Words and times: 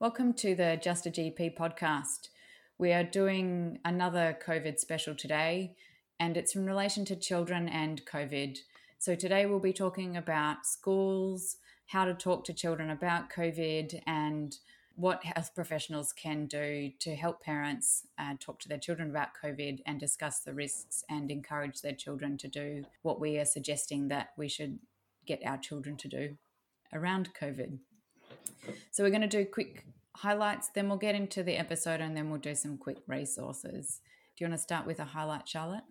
Welcome 0.00 0.32
to 0.36 0.54
the 0.54 0.80
Just 0.82 1.04
a 1.04 1.10
GP 1.10 1.58
podcast. 1.58 2.30
We 2.78 2.94
are 2.94 3.04
doing 3.04 3.80
another 3.84 4.34
COVID 4.42 4.78
special 4.78 5.14
today, 5.14 5.74
and 6.18 6.38
it's 6.38 6.54
in 6.54 6.64
relation 6.64 7.04
to 7.04 7.14
children 7.14 7.68
and 7.68 8.00
COVID. 8.06 8.56
So, 8.98 9.14
today 9.14 9.44
we'll 9.44 9.58
be 9.58 9.74
talking 9.74 10.16
about 10.16 10.64
schools, 10.64 11.58
how 11.88 12.06
to 12.06 12.14
talk 12.14 12.46
to 12.46 12.54
children 12.54 12.88
about 12.88 13.28
COVID, 13.28 14.00
and 14.06 14.56
what 14.94 15.22
health 15.22 15.54
professionals 15.54 16.14
can 16.14 16.46
do 16.46 16.92
to 17.00 17.14
help 17.14 17.42
parents 17.42 18.06
uh, 18.18 18.36
talk 18.40 18.58
to 18.60 18.70
their 18.70 18.78
children 18.78 19.10
about 19.10 19.36
COVID 19.44 19.82
and 19.84 20.00
discuss 20.00 20.40
the 20.40 20.54
risks 20.54 21.04
and 21.10 21.30
encourage 21.30 21.82
their 21.82 21.92
children 21.92 22.38
to 22.38 22.48
do 22.48 22.86
what 23.02 23.20
we 23.20 23.36
are 23.36 23.44
suggesting 23.44 24.08
that 24.08 24.30
we 24.38 24.48
should 24.48 24.78
get 25.26 25.42
our 25.44 25.58
children 25.58 25.98
to 25.98 26.08
do 26.08 26.38
around 26.90 27.34
COVID. 27.38 27.80
So, 28.90 29.02
we're 29.02 29.10
going 29.10 29.22
to 29.22 29.28
do 29.28 29.44
quick 29.44 29.84
highlights, 30.16 30.68
then 30.74 30.88
we'll 30.88 30.98
get 30.98 31.14
into 31.14 31.42
the 31.42 31.56
episode 31.56 32.00
and 32.00 32.16
then 32.16 32.30
we'll 32.30 32.40
do 32.40 32.54
some 32.54 32.76
quick 32.76 32.98
resources. 33.06 34.00
Do 34.36 34.44
you 34.44 34.50
want 34.50 34.58
to 34.58 34.62
start 34.62 34.86
with 34.86 35.00
a 35.00 35.04
highlight, 35.04 35.48
Charlotte? 35.48 35.84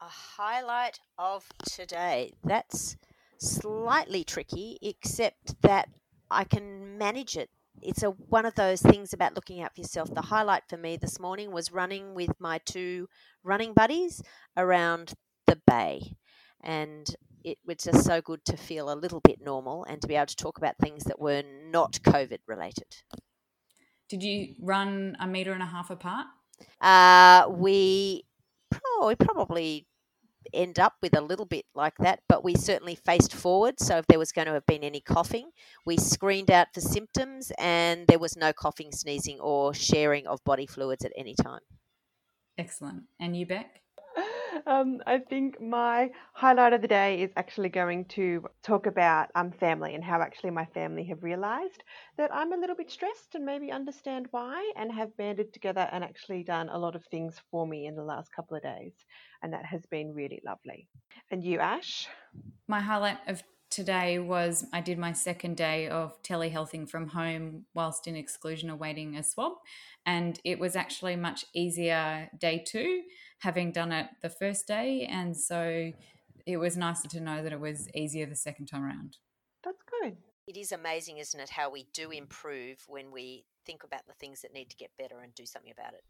A 0.00 0.08
highlight 0.08 1.00
of 1.18 1.46
today. 1.64 2.32
That's 2.42 2.96
slightly 3.38 4.24
tricky, 4.24 4.78
except 4.82 5.60
that 5.62 5.88
I 6.30 6.44
can 6.44 6.98
manage 6.98 7.36
it 7.36 7.50
it's 7.82 8.02
a 8.02 8.10
one 8.10 8.46
of 8.46 8.54
those 8.54 8.80
things 8.80 9.12
about 9.12 9.34
looking 9.34 9.60
out 9.60 9.74
for 9.74 9.80
yourself. 9.80 10.12
The 10.12 10.22
highlight 10.22 10.62
for 10.68 10.76
me 10.76 10.96
this 10.96 11.20
morning 11.20 11.52
was 11.52 11.72
running 11.72 12.14
with 12.14 12.30
my 12.38 12.58
two 12.64 13.08
running 13.42 13.74
buddies 13.74 14.22
around 14.56 15.14
the 15.46 15.60
bay, 15.66 16.16
and 16.62 17.06
it 17.44 17.58
was 17.64 17.76
just 17.76 18.04
so 18.04 18.20
good 18.20 18.44
to 18.46 18.56
feel 18.56 18.90
a 18.90 18.96
little 18.96 19.20
bit 19.20 19.40
normal 19.40 19.84
and 19.84 20.00
to 20.00 20.08
be 20.08 20.16
able 20.16 20.26
to 20.26 20.36
talk 20.36 20.58
about 20.58 20.76
things 20.80 21.04
that 21.04 21.20
were 21.20 21.42
not 21.70 22.00
COVID 22.02 22.38
related. 22.48 22.96
Did 24.08 24.22
you 24.22 24.54
run 24.60 25.16
a 25.20 25.26
meter 25.26 25.52
and 25.52 25.62
a 25.62 25.66
half 25.66 25.90
apart? 25.90 26.26
Uh, 26.80 27.46
we, 27.50 28.24
oh, 28.74 29.06
we 29.08 29.14
probably 29.14 29.86
end 30.52 30.78
up 30.78 30.94
with 31.02 31.16
a 31.16 31.20
little 31.20 31.46
bit 31.46 31.64
like 31.74 31.96
that, 31.98 32.20
but 32.28 32.44
we 32.44 32.54
certainly 32.54 32.94
faced 32.94 33.34
forward. 33.34 33.80
So 33.80 33.98
if 33.98 34.06
there 34.06 34.18
was 34.18 34.32
going 34.32 34.46
to 34.46 34.52
have 34.52 34.66
been 34.66 34.84
any 34.84 35.00
coughing, 35.00 35.50
we 35.84 35.96
screened 35.96 36.50
out 36.50 36.68
for 36.72 36.80
symptoms 36.80 37.52
and 37.58 38.06
there 38.06 38.18
was 38.18 38.36
no 38.36 38.52
coughing, 38.52 38.92
sneezing, 38.92 39.40
or 39.40 39.74
sharing 39.74 40.26
of 40.26 40.42
body 40.44 40.66
fluids 40.66 41.04
at 41.04 41.12
any 41.16 41.34
time. 41.34 41.60
Excellent. 42.56 43.04
And 43.18 43.36
you, 43.36 43.46
Bek? 43.46 43.83
Um, 44.66 45.00
I 45.06 45.18
think 45.18 45.60
my 45.60 46.10
highlight 46.32 46.72
of 46.72 46.80
the 46.80 46.88
day 46.88 47.20
is 47.22 47.30
actually 47.36 47.68
going 47.68 48.06
to 48.06 48.44
talk 48.62 48.86
about 48.86 49.28
um, 49.34 49.52
family 49.52 49.94
and 49.94 50.02
how 50.02 50.22
actually 50.22 50.50
my 50.50 50.64
family 50.66 51.04
have 51.04 51.22
realised 51.22 51.82
that 52.16 52.34
I'm 52.34 52.52
a 52.52 52.56
little 52.56 52.76
bit 52.76 52.90
stressed 52.90 53.34
and 53.34 53.44
maybe 53.44 53.70
understand 53.70 54.26
why 54.30 54.72
and 54.76 54.90
have 54.90 55.16
banded 55.18 55.52
together 55.52 55.86
and 55.92 56.02
actually 56.02 56.44
done 56.44 56.70
a 56.70 56.78
lot 56.78 56.96
of 56.96 57.04
things 57.10 57.40
for 57.50 57.66
me 57.66 57.86
in 57.86 57.94
the 57.94 58.02
last 58.02 58.30
couple 58.34 58.56
of 58.56 58.62
days. 58.62 58.94
And 59.42 59.52
that 59.52 59.66
has 59.66 59.84
been 59.90 60.14
really 60.14 60.40
lovely. 60.46 60.88
And 61.30 61.44
you, 61.44 61.58
Ash? 61.58 62.08
My 62.66 62.80
highlight 62.80 63.18
of 63.28 63.42
today 63.74 64.20
was 64.20 64.64
I 64.72 64.80
did 64.80 64.98
my 64.98 65.12
second 65.12 65.56
day 65.56 65.88
of 65.88 66.22
telehealthing 66.22 66.88
from 66.88 67.08
home 67.08 67.64
whilst 67.74 68.06
in 68.06 68.14
exclusion 68.14 68.70
awaiting 68.70 69.16
a 69.16 69.24
swab. 69.24 69.54
And 70.06 70.38
it 70.44 70.60
was 70.60 70.76
actually 70.76 71.16
much 71.16 71.44
easier 71.54 72.30
day 72.38 72.62
two, 72.64 73.02
having 73.40 73.72
done 73.72 73.90
it 73.90 74.06
the 74.22 74.30
first 74.30 74.68
day. 74.68 75.08
And 75.10 75.36
so 75.36 75.90
it 76.46 76.56
was 76.58 76.76
nicer 76.76 77.08
to 77.08 77.20
know 77.20 77.42
that 77.42 77.52
it 77.52 77.58
was 77.58 77.88
easier 77.94 78.26
the 78.26 78.36
second 78.36 78.66
time 78.66 78.84
around. 78.84 79.16
That's 79.64 79.82
good. 80.00 80.18
It 80.46 80.56
is 80.56 80.70
amazing, 80.70 81.18
isn't 81.18 81.40
it, 81.40 81.50
how 81.50 81.68
we 81.68 81.88
do 81.92 82.10
improve 82.10 82.84
when 82.86 83.10
we 83.10 83.44
think 83.66 83.82
about 83.82 84.06
the 84.06 84.14
things 84.20 84.42
that 84.42 84.52
need 84.52 84.70
to 84.70 84.76
get 84.76 84.90
better 84.96 85.18
and 85.20 85.34
do 85.34 85.46
something 85.46 85.72
about 85.72 85.94
it. 85.94 86.04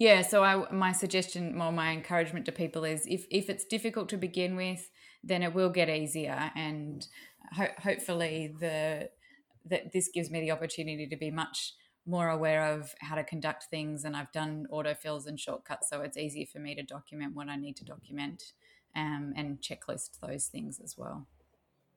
Yeah, 0.00 0.22
so 0.22 0.42
I, 0.42 0.72
my 0.72 0.92
suggestion 0.92 1.60
or 1.60 1.70
my 1.70 1.92
encouragement 1.92 2.46
to 2.46 2.52
people 2.52 2.84
is 2.84 3.04
if, 3.06 3.26
if 3.30 3.50
it's 3.50 3.66
difficult 3.66 4.08
to 4.08 4.16
begin 4.16 4.56
with, 4.56 4.88
then 5.22 5.42
it 5.42 5.52
will 5.52 5.68
get 5.68 5.90
easier, 5.90 6.50
and 6.56 7.06
ho- 7.52 7.76
hopefully 7.78 8.54
the 8.58 9.10
that 9.66 9.92
this 9.92 10.08
gives 10.08 10.30
me 10.30 10.40
the 10.40 10.52
opportunity 10.52 11.06
to 11.06 11.16
be 11.16 11.30
much 11.30 11.74
more 12.06 12.30
aware 12.30 12.72
of 12.72 12.94
how 13.00 13.14
to 13.14 13.22
conduct 13.22 13.64
things. 13.70 14.04
And 14.04 14.16
I've 14.16 14.32
done 14.32 14.66
autofills 14.72 15.26
and 15.26 15.38
shortcuts, 15.38 15.90
so 15.90 16.00
it's 16.00 16.16
easier 16.16 16.46
for 16.50 16.60
me 16.60 16.74
to 16.76 16.82
document 16.82 17.36
what 17.36 17.50
I 17.50 17.56
need 17.56 17.76
to 17.76 17.84
document 17.84 18.54
um, 18.96 19.34
and 19.36 19.60
checklist 19.60 20.18
those 20.26 20.46
things 20.46 20.80
as 20.82 20.94
well. 20.96 21.26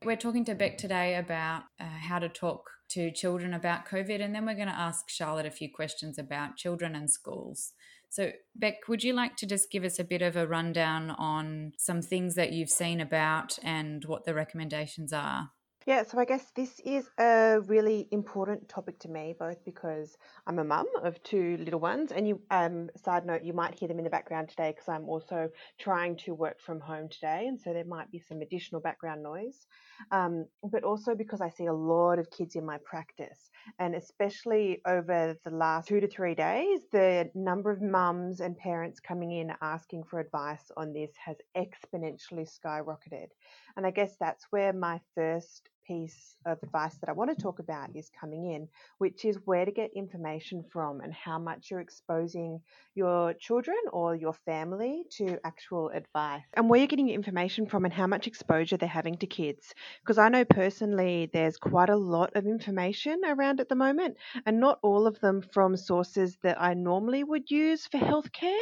We're 0.03 0.17
talking 0.17 0.43
to 0.43 0.55
Bek 0.55 0.77
today 0.77 1.15
about 1.15 1.63
uh, 1.79 1.85
how 1.85 2.19
to 2.19 2.27
talk 2.27 2.69
to 2.89 3.09
children 3.11 3.53
about 3.53 3.87
COVID, 3.87 4.21
and 4.21 4.35
then 4.35 4.45
we're 4.45 4.55
going 4.55 4.67
to 4.67 4.77
ask 4.77 5.09
Charlotte 5.09 5.45
a 5.45 5.51
few 5.51 5.69
questions 5.73 6.19
about 6.19 6.57
children 6.57 6.95
and 6.95 7.09
schools. 7.09 7.71
So, 8.13 8.31
Bek, 8.55 8.87
would 8.87 9.03
you 9.03 9.11
like 9.13 9.37
to 9.37 9.47
just 9.47 9.71
give 9.71 9.83
us 9.83 9.97
a 9.97 10.03
bit 10.03 10.21
of 10.21 10.35
a 10.35 10.45
rundown 10.45 11.09
on 11.09 11.73
some 11.79 12.03
things 12.03 12.35
that 12.35 12.51
you've 12.51 12.69
seen 12.69 13.01
about 13.01 13.57
and 13.63 14.05
what 14.05 14.23
the 14.23 14.35
recommendations 14.35 15.11
are? 15.11 15.49
Yeah, 15.85 16.03
so 16.03 16.17
I 16.17 16.23
guess 16.23 16.49
this 16.55 16.79
is 16.85 17.09
a 17.19 17.59
really 17.65 18.07
important 18.11 18.69
topic 18.69 18.99
to 18.99 19.09
me, 19.09 19.35
both 19.37 19.65
because 19.65 20.17
I'm 20.47 20.59
a 20.59 20.63
mum 20.63 20.87
of 21.01 21.21
two 21.23 21.57
little 21.57 21.81
ones, 21.81 22.13
and 22.13 22.25
you, 22.25 22.41
um, 22.51 22.89
side 22.95 23.25
note, 23.25 23.43
you 23.43 23.51
might 23.51 23.77
hear 23.77 23.89
them 23.89 23.97
in 23.97 24.05
the 24.05 24.09
background 24.09 24.47
today 24.47 24.71
because 24.71 24.87
I'm 24.87 25.09
also 25.09 25.49
trying 25.77 26.15
to 26.17 26.33
work 26.33 26.61
from 26.61 26.79
home 26.79 27.09
today, 27.09 27.47
and 27.47 27.59
so 27.59 27.73
there 27.73 27.83
might 27.83 28.09
be 28.11 28.19
some 28.19 28.41
additional 28.41 28.79
background 28.79 29.23
noise. 29.23 29.67
Um, 30.11 30.45
but 30.63 30.85
also 30.85 31.15
because 31.15 31.41
I 31.41 31.49
see 31.49 31.65
a 31.65 31.73
lot 31.73 32.17
of 32.17 32.31
kids 32.31 32.55
in 32.55 32.65
my 32.65 32.77
practice, 32.85 33.49
and 33.77 33.93
especially 33.93 34.81
over 34.87 35.35
the 35.43 35.51
last 35.51 35.89
two 35.89 35.99
to 35.99 36.07
three 36.07 36.35
days, 36.35 36.79
the 36.93 37.29
number 37.35 37.71
of 37.71 37.81
mums 37.81 38.39
and 38.39 38.57
parents 38.57 39.01
coming 39.01 39.31
in 39.33 39.51
asking 39.61 40.05
for 40.05 40.21
advice 40.21 40.71
on 40.77 40.93
this 40.93 41.11
has 41.17 41.35
exponentially 41.57 42.47
skyrocketed. 42.49 43.27
And 43.75 43.85
I 43.85 43.91
guess 43.91 44.15
that's 44.17 44.45
where 44.49 44.71
my 44.71 45.01
first 45.13 45.69
piece 45.87 46.35
of 46.45 46.57
advice 46.63 46.95
that 46.97 47.09
I 47.09 47.13
want 47.13 47.35
to 47.35 47.41
talk 47.41 47.59
about 47.59 47.95
is 47.95 48.09
coming 48.19 48.51
in, 48.51 48.67
which 48.97 49.25
is 49.25 49.37
where 49.45 49.65
to 49.65 49.71
get 49.71 49.91
information 49.95 50.63
from 50.71 51.01
and 51.01 51.13
how 51.13 51.39
much 51.39 51.69
you're 51.69 51.79
exposing 51.79 52.61
your 52.95 53.33
children 53.33 53.77
or 53.91 54.15
your 54.15 54.33
family 54.33 55.03
to 55.17 55.37
actual 55.43 55.89
advice 55.89 56.43
and 56.53 56.69
where 56.69 56.79
you're 56.79 56.87
getting 56.87 57.07
your 57.07 57.15
information 57.15 57.65
from 57.65 57.85
and 57.85 57.93
how 57.93 58.07
much 58.07 58.27
exposure 58.27 58.77
they're 58.77 58.87
having 58.87 59.17
to 59.17 59.27
kids. 59.27 59.73
Because 60.01 60.17
I 60.17 60.29
know 60.29 60.45
personally 60.45 61.29
there's 61.33 61.57
quite 61.57 61.89
a 61.89 61.95
lot 61.95 62.35
of 62.35 62.45
information 62.45 63.21
around 63.25 63.59
at 63.59 63.69
the 63.69 63.75
moment 63.75 64.17
and 64.45 64.59
not 64.59 64.79
all 64.81 65.07
of 65.07 65.19
them 65.19 65.41
from 65.41 65.75
sources 65.75 66.37
that 66.43 66.61
I 66.61 66.73
normally 66.73 67.23
would 67.23 67.49
use 67.49 67.87
for 67.87 67.97
healthcare. 67.97 68.57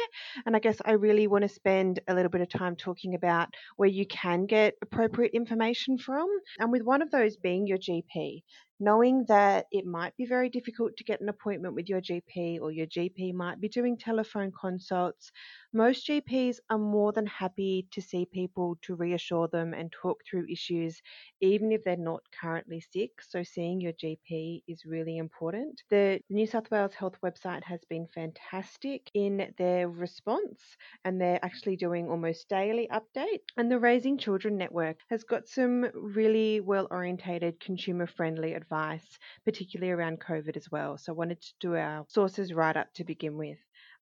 And 0.46 0.56
I 0.56 0.58
guess 0.58 0.80
I 0.84 0.92
really 0.92 1.26
want 1.26 1.42
to 1.42 1.48
spend 1.48 2.00
a 2.08 2.14
little 2.14 2.30
bit 2.30 2.40
of 2.40 2.48
time 2.48 2.76
talking 2.76 3.14
about 3.14 3.48
where 3.76 3.88
you 3.88 4.06
can 4.06 4.46
get 4.46 4.74
appropriate 4.82 5.32
information 5.32 5.98
from. 5.98 6.28
And 6.58 6.72
with 6.72 6.82
one 6.82 7.02
of 7.02 7.10
those 7.12 7.36
being 7.36 7.66
your 7.66 7.78
GP 7.78 8.42
knowing 8.80 9.24
that 9.28 9.66
it 9.70 9.86
might 9.86 10.16
be 10.16 10.26
very 10.26 10.48
difficult 10.48 10.96
to 10.96 11.04
get 11.04 11.20
an 11.20 11.28
appointment 11.28 11.74
with 11.74 11.88
your 11.88 12.00
GP 12.00 12.60
or 12.60 12.72
your 12.72 12.86
GP 12.86 13.32
might 13.32 13.60
be 13.60 13.68
doing 13.68 13.96
telephone 13.96 14.52
consults, 14.58 15.30
most 15.72 16.06
GPs 16.06 16.56
are 16.70 16.78
more 16.78 17.12
than 17.12 17.26
happy 17.26 17.86
to 17.92 18.00
see 18.02 18.26
people 18.26 18.76
to 18.82 18.94
reassure 18.94 19.48
them 19.48 19.72
and 19.72 19.92
talk 19.92 20.20
through 20.28 20.46
issues, 20.50 21.00
even 21.40 21.72
if 21.72 21.82
they're 21.84 21.96
not 21.96 22.22
currently 22.40 22.80
sick. 22.80 23.10
So, 23.20 23.42
seeing 23.42 23.80
your 23.80 23.92
GP 23.92 24.62
is 24.66 24.84
really 24.84 25.16
important. 25.18 25.80
The 25.90 26.20
New 26.28 26.46
South 26.46 26.70
Wales 26.70 26.94
Health 26.94 27.16
website 27.24 27.62
has 27.64 27.80
been 27.88 28.06
fantastic 28.14 29.10
in 29.14 29.52
their 29.58 29.88
response, 29.88 30.76
and 31.04 31.20
they're 31.20 31.44
actually 31.44 31.76
doing 31.76 32.08
almost 32.08 32.48
daily 32.48 32.88
updates. 32.92 33.46
And 33.56 33.70
the 33.70 33.78
Raising 33.78 34.18
Children 34.18 34.56
Network 34.58 34.98
has 35.10 35.24
got 35.24 35.46
some 35.48 35.86
really 35.94 36.60
well 36.60 36.88
orientated, 36.90 37.60
consumer 37.60 38.06
friendly 38.06 38.54
advice 38.54 38.71
advice, 38.72 39.18
particularly 39.44 39.92
around 39.92 40.20
COVID 40.20 40.56
as 40.56 40.70
well. 40.70 40.96
So 40.96 41.12
I 41.12 41.16
wanted 41.16 41.40
to 41.42 41.52
do 41.60 41.76
our 41.76 42.04
sources 42.08 42.54
right 42.54 42.76
up 42.76 42.88
to 42.94 43.04
begin 43.04 43.36
with. 43.36 43.58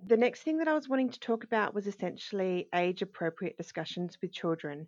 The 0.07 0.17
next 0.17 0.43
thing 0.43 0.59
that 0.59 0.69
I 0.69 0.75
was 0.75 0.89
wanting 0.89 1.11
to 1.11 1.21
talk 1.21 1.45
about 1.45 1.75
was 1.75 1.87
essentially 1.87 2.69
age 2.75 3.03
appropriate 3.03 3.57
discussions 3.57 4.17
with 4.23 4.33
children. 4.33 4.87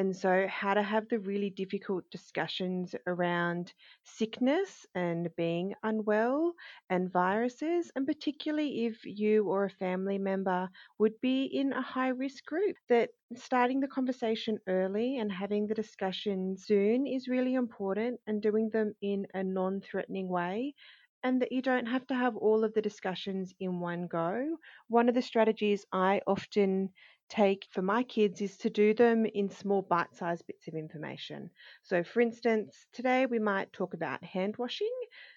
And 0.00 0.16
so, 0.16 0.48
how 0.48 0.74
to 0.74 0.82
have 0.82 1.08
the 1.08 1.20
really 1.20 1.50
difficult 1.50 2.10
discussions 2.10 2.96
around 3.06 3.72
sickness 4.02 4.86
and 4.96 5.30
being 5.36 5.74
unwell 5.84 6.54
and 6.88 7.12
viruses, 7.12 7.92
and 7.94 8.06
particularly 8.06 8.86
if 8.86 9.04
you 9.04 9.48
or 9.48 9.66
a 9.66 9.70
family 9.70 10.18
member 10.18 10.70
would 10.98 11.20
be 11.20 11.44
in 11.44 11.72
a 11.72 11.82
high 11.82 12.08
risk 12.08 12.46
group. 12.46 12.76
That 12.88 13.10
starting 13.36 13.80
the 13.80 13.88
conversation 13.88 14.58
early 14.66 15.18
and 15.18 15.30
having 15.30 15.68
the 15.68 15.74
discussion 15.74 16.56
soon 16.56 17.06
is 17.06 17.28
really 17.28 17.54
important, 17.54 18.20
and 18.26 18.42
doing 18.42 18.70
them 18.70 18.94
in 19.02 19.28
a 19.34 19.44
non 19.44 19.80
threatening 19.82 20.28
way 20.28 20.74
and 21.22 21.42
that 21.42 21.52
you 21.52 21.62
don't 21.62 21.86
have 21.86 22.06
to 22.08 22.14
have 22.14 22.36
all 22.36 22.64
of 22.64 22.72
the 22.74 22.82
discussions 22.82 23.54
in 23.60 23.80
one 23.80 24.06
go. 24.06 24.56
One 24.88 25.08
of 25.08 25.14
the 25.14 25.22
strategies 25.22 25.84
I 25.92 26.22
often 26.26 26.90
take 27.30 27.66
for 27.70 27.80
my 27.80 28.02
kids 28.02 28.40
is 28.40 28.56
to 28.58 28.68
do 28.68 28.92
them 28.92 29.24
in 29.24 29.48
small 29.48 29.82
bite 29.82 30.14
sized 30.14 30.46
bits 30.46 30.66
of 30.66 30.74
information. 30.74 31.48
So, 31.84 32.02
for 32.02 32.20
instance, 32.20 32.76
today 32.92 33.26
we 33.26 33.38
might 33.38 33.72
talk 33.72 33.94
about 33.94 34.22
hand 34.24 34.56
washing. 34.58 34.90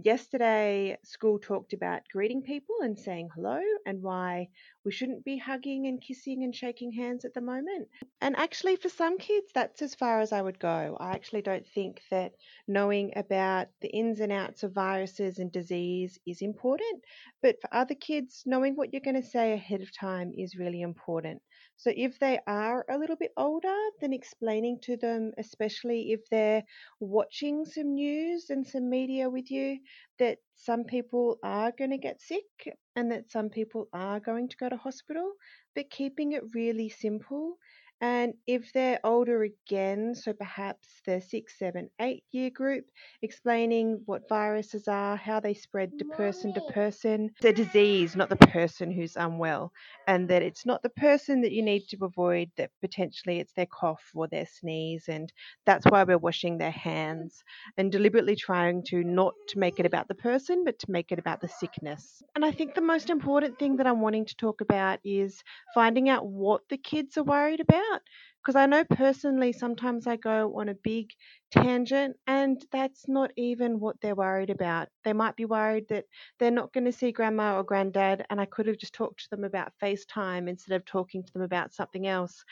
Yesterday, 0.04 0.98
school 1.04 1.40
talked 1.40 1.74
about 1.74 2.02
greeting 2.12 2.42
people 2.42 2.76
and 2.82 2.98
saying 2.98 3.30
hello 3.36 3.60
and 3.86 4.02
why 4.02 4.50
we 4.84 4.92
shouldn't 4.92 5.24
be 5.24 5.38
hugging 5.38 5.88
and 5.88 6.02
kissing 6.02 6.44
and 6.44 6.56
shaking 6.56 6.92
hands 6.92 7.26
at 7.26 7.34
the 7.34 7.42
moment. 7.42 7.88
And 8.22 8.36
actually, 8.38 8.76
for 8.76 8.90
some 8.90 9.18
kids, 9.18 9.52
that's 9.54 9.82
as 9.82 9.96
far 9.96 10.20
as 10.20 10.32
I 10.34 10.42
would 10.42 10.60
go. 10.60 10.98
I 11.00 11.12
actually 11.12 11.44
don't 11.44 11.68
think 11.68 12.02
that 12.10 12.34
knowing 12.68 13.14
about 13.16 13.68
the 13.82 13.90
ins 13.90 14.20
and 14.20 14.32
outs 14.32 14.64
of 14.64 14.74
viruses 14.74 15.38
and 15.38 15.52
disease 15.52 16.18
is 16.26 16.42
important. 16.42 17.04
But 17.42 17.62
for 17.62 17.74
other 17.74 17.96
kids, 17.96 18.44
knowing 18.46 18.76
what 18.76 18.94
you're 18.94 19.02
going 19.02 19.22
to 19.22 19.28
say 19.28 19.54
ahead 19.54 19.82
of 19.82 19.96
time 19.96 20.32
is 20.36 20.56
really 20.56 20.82
important. 20.82 21.42
So 21.78 21.92
if 21.96 22.20
they 22.20 22.40
are 22.48 22.86
a 22.90 22.98
little 22.98 23.16
bit 23.16 23.32
older, 23.38 23.76
then 24.00 24.14
explaining 24.14 24.80
to 24.82 24.98
them, 24.98 25.34
especially 25.38 26.12
if 26.12 26.28
they're 26.30 26.64
watching 27.00 27.66
some 27.66 27.94
news 27.94 28.50
and 28.50 28.66
some 28.66 28.90
media 28.90 29.30
with 29.30 29.52
you, 29.52 29.80
that 30.20 30.40
some 30.56 30.84
people 30.86 31.38
are 31.44 31.72
going 31.72 31.92
to 31.92 31.98
get 31.98 32.22
sick 32.22 32.46
and 32.96 33.12
that 33.12 33.30
some 33.30 33.50
people 33.50 33.88
are 33.94 34.20
going 34.20 34.48
to 34.50 34.58
go 34.58 34.70
to 34.70 34.78
hospital, 34.78 35.34
but 35.76 35.90
keeping 35.90 36.32
it 36.34 36.44
really 36.56 36.90
simple 36.90 37.58
and 38.04 38.34
if 38.48 38.74
they're 38.74 39.00
older 39.06 39.44
again, 39.44 40.14
so 40.14 40.34
perhaps 40.34 40.90
the 41.06 41.22
six, 41.22 41.58
seven, 41.58 41.90
eight 42.02 42.26
year 42.32 42.50
group, 42.50 42.84
explaining 43.22 44.02
what 44.08 44.28
viruses 44.28 44.90
are, 44.90 45.16
how 45.16 45.40
they 45.40 45.54
spread 45.54 45.98
to 45.98 46.04
person 46.04 46.54
to 46.54 46.60
person, 46.74 47.30
the 47.40 47.54
disease, 47.54 48.14
not 48.14 48.28
the 48.28 48.36
person 48.36 48.92
who's 48.92 49.16
unwell, 49.16 49.72
and 50.06 50.28
that 50.28 50.42
it's 50.42 50.66
not 50.66 50.84
the 50.84 50.90
person 50.90 51.40
that 51.44 51.54
you 51.54 51.64
need 51.64 51.88
to 51.88 51.98
avoid, 52.02 52.52
that 52.58 52.72
potentially 52.82 53.40
it's 53.40 53.54
their 53.54 53.68
cough 53.68 54.04
or 54.14 54.28
their 54.28 54.48
sneeze, 54.48 55.06
and 55.08 55.32
that's 55.66 55.86
why 55.86 56.04
we're 56.04 56.18
washing 56.18 56.58
their 56.58 56.72
hands 56.72 57.42
and 57.78 57.90
deliberately 57.90 58.36
trying 58.36 58.84
to 58.84 59.02
not 59.06 59.34
to 59.48 59.58
make 59.60 59.80
it 59.80 59.86
about 59.86 60.10
the 60.10 60.16
person, 60.16 60.66
but 60.66 60.78
to 60.80 60.92
make 60.92 61.14
it 61.14 61.20
about 61.20 61.40
the 61.40 61.48
sickness. 61.48 62.22
And 62.36 62.44
I 62.44 62.52
think 62.52 62.76
the 62.76 62.82
most 62.82 63.10
important 63.10 63.58
thing 63.58 63.78
that 63.78 63.88
I'm 63.88 64.02
wanting 64.02 64.26
to 64.26 64.36
talk 64.36 64.60
about 64.60 65.00
is 65.06 65.42
finding 65.74 66.10
out 66.10 66.28
what 66.28 66.64
the 66.70 66.78
kids 66.78 67.18
are 67.18 67.24
worried 67.24 67.62
about 67.62 67.93
because 68.42 68.56
I 68.56 68.66
know 68.66 68.84
personally 68.84 69.54
sometimes 69.54 70.06
I 70.06 70.18
go 70.18 70.58
on 70.60 70.70
a 70.70 70.76
big 70.76 71.12
tangent 71.52 72.16
and 72.28 72.64
that's 72.72 73.08
not 73.08 73.32
even 73.38 73.80
what 73.80 73.96
they're 74.02 74.16
worried 74.16 74.50
about. 74.50 74.90
They 75.04 75.14
might 75.14 75.36
be 75.36 75.46
worried 75.46 75.88
that 75.90 76.06
they're 76.40 76.52
not 76.52 76.74
going 76.74 76.86
to 76.86 76.92
see 76.92 77.12
grandma 77.12 77.58
or 77.58 77.64
granddad 77.64 78.26
and 78.30 78.42
I 78.42 78.46
could 78.46 78.68
have 78.68 78.78
just 78.78 78.94
talked 78.94 79.24
to 79.24 79.30
them 79.30 79.44
about 79.44 79.72
FaceTime 79.82 80.50
instead 80.50 80.76
of 80.76 80.86
talking 80.86 81.24
to 81.24 81.34
them 81.34 81.42
about 81.42 81.74
something 81.74 82.08
else 82.08 82.44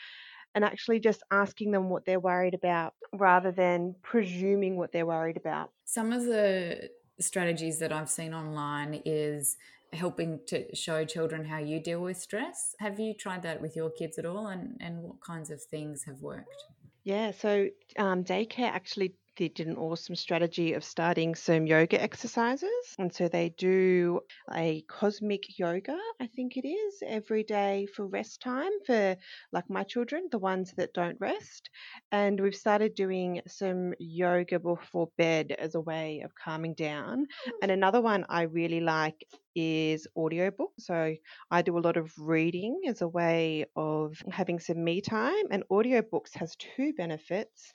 and 0.54 0.64
actually 0.64 1.00
just 1.00 1.22
asking 1.30 1.72
them 1.72 1.88
what 1.88 2.04
they're 2.04 2.20
worried 2.20 2.54
about 2.54 2.94
rather 3.12 3.52
than 3.52 3.94
presuming 4.02 4.76
what 4.76 4.92
they're 4.92 5.06
worried 5.06 5.36
about. 5.36 5.70
Some 5.84 6.12
of 6.12 6.24
the 6.24 6.90
strategies 7.20 7.78
that 7.78 7.92
I've 7.92 8.10
seen 8.10 8.34
online 8.34 9.02
is 9.04 9.56
helping 9.92 10.40
to 10.46 10.74
show 10.74 11.04
children 11.04 11.44
how 11.44 11.58
you 11.58 11.80
deal 11.80 12.00
with 12.00 12.16
stress. 12.16 12.74
Have 12.80 12.98
you 12.98 13.14
tried 13.14 13.42
that 13.42 13.60
with 13.60 13.76
your 13.76 13.90
kids 13.90 14.18
at 14.18 14.26
all, 14.26 14.46
and, 14.48 14.76
and 14.80 15.02
what 15.02 15.20
kinds 15.20 15.50
of 15.50 15.62
things 15.62 16.04
have 16.04 16.20
worked? 16.20 16.64
Yeah, 17.04 17.32
so 17.32 17.68
um, 17.98 18.22
daycare 18.24 18.70
actually 18.70 19.14
they 19.36 19.48
did 19.48 19.66
an 19.66 19.76
awesome 19.76 20.14
strategy 20.14 20.74
of 20.74 20.84
starting 20.84 21.34
some 21.34 21.66
yoga 21.66 22.00
exercises. 22.00 22.94
And 22.98 23.12
so 23.12 23.28
they 23.28 23.48
do 23.56 24.20
a 24.54 24.84
cosmic 24.88 25.58
yoga, 25.58 25.98
I 26.20 26.26
think 26.26 26.56
it 26.56 26.66
is, 26.68 27.02
every 27.06 27.42
day 27.42 27.86
for 27.86 28.06
rest 28.06 28.42
time 28.42 28.72
for 28.86 29.16
like 29.52 29.68
my 29.70 29.84
children, 29.84 30.28
the 30.30 30.38
ones 30.38 30.74
that 30.76 30.92
don't 30.92 31.16
rest. 31.20 31.70
And 32.10 32.40
we've 32.40 32.54
started 32.54 32.94
doing 32.94 33.40
some 33.46 33.94
yoga 33.98 34.58
before 34.58 35.08
bed 35.16 35.56
as 35.58 35.74
a 35.74 35.80
way 35.80 36.22
of 36.24 36.34
calming 36.34 36.74
down. 36.74 37.26
And 37.62 37.70
another 37.70 38.00
one 38.00 38.26
I 38.28 38.42
really 38.42 38.80
like 38.80 39.26
is 39.54 40.06
audiobook. 40.16 40.72
So 40.78 41.14
I 41.50 41.62
do 41.62 41.78
a 41.78 41.80
lot 41.80 41.96
of 41.96 42.12
reading 42.18 42.82
as 42.86 43.02
a 43.02 43.08
way 43.08 43.66
of 43.76 44.22
having 44.30 44.58
some 44.58 44.82
me 44.82 45.00
time 45.00 45.44
and 45.50 45.64
audiobooks 45.70 46.34
has 46.36 46.56
two 46.56 46.92
benefits. 46.94 47.72